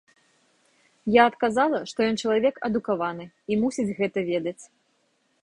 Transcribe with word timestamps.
Я 1.15 1.25
адказала, 1.31 1.81
што 1.91 2.07
ён 2.09 2.15
чалавек 2.23 2.55
адукаваны, 2.69 3.29
і 3.51 3.61
мусіць 3.67 3.91
гэта 4.01 4.19
ведаць. 4.33 4.61